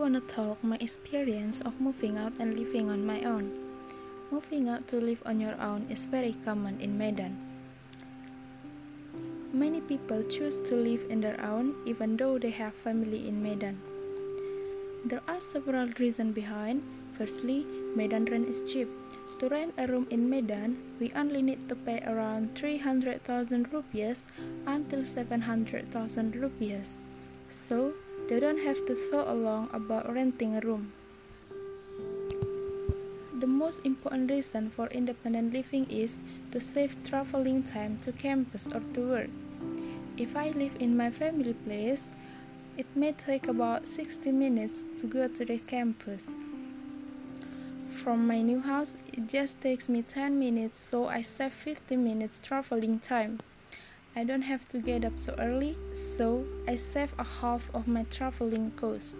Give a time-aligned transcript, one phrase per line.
[0.00, 3.52] wanna talk my experience of moving out and living on my own.
[4.30, 7.36] Moving out to live on your own is very common in Medan.
[9.52, 13.76] Many people choose to live in their own even though they have family in Medan.
[15.04, 16.80] There are several reasons behind.
[17.12, 18.88] Firstly, Medan rent is cheap.
[19.40, 24.28] To rent a room in Medan, we only need to pay around 300,000 rupiahs
[24.66, 27.00] until 700,000 rupiahs.
[27.50, 27.92] So,
[28.30, 30.92] they don't have to thought along about renting a room.
[33.40, 36.20] The most important reason for independent living is
[36.52, 39.30] to save traveling time to campus or to work.
[40.16, 42.10] If I live in my family place,
[42.78, 46.38] it may take about 60 minutes to go to the campus.
[47.88, 52.38] From my new house, it just takes me 10 minutes, so I save 50 minutes
[52.38, 53.40] traveling time.
[54.16, 58.02] I don't have to get up so early, so I save a half of my
[58.10, 59.18] traveling cost.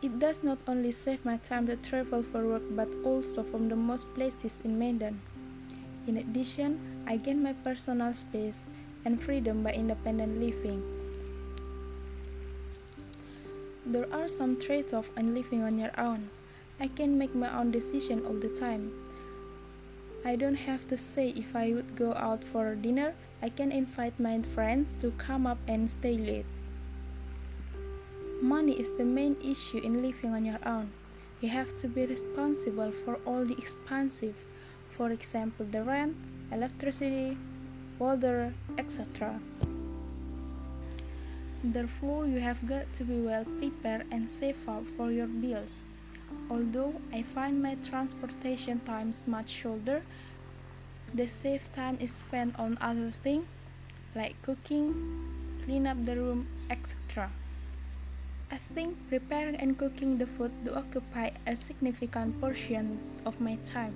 [0.00, 3.74] It does not only save my time to travel for work but also from the
[3.74, 5.20] most places in Medan.
[6.06, 8.68] In addition, I gain my personal space
[9.04, 10.82] and freedom by independent living.
[13.84, 16.30] There are some trade-offs in living on your own.
[16.78, 18.92] I can make my own decision all the time.
[20.24, 24.18] I don't have to say if I would go out for dinner, I can invite
[24.18, 26.46] my friends to come up and stay late.
[28.42, 30.90] Money is the main issue in living on your own.
[31.40, 34.34] You have to be responsible for all the expensive,
[34.90, 36.16] for example, the rent,
[36.50, 37.36] electricity,
[37.98, 39.40] water, etc.
[41.62, 45.82] Therefore, you have got to be well prepared and save up for your bills.
[46.50, 50.02] Although I find my transportation times much shorter,
[51.14, 53.46] the saved time is spent on other things
[54.14, 54.94] like cooking,
[55.64, 57.30] clean up the room, etc.
[58.50, 63.94] I think preparing and cooking the food do occupy a significant portion of my time.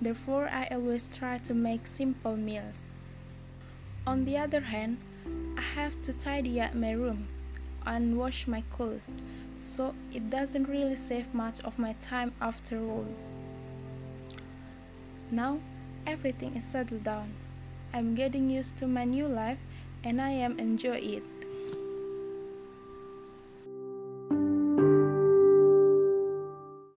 [0.00, 2.98] Therefore, I always try to make simple meals.
[4.04, 4.98] On the other hand,
[5.56, 7.28] I have to tidy up my room
[7.86, 9.08] and wash my clothes,
[9.56, 13.06] so it doesn't really save much of my time after all.
[15.30, 15.60] Now,
[16.06, 17.34] everything is settled down.
[17.94, 19.58] I'm getting used to my new life
[20.04, 21.22] and I am enjoy it.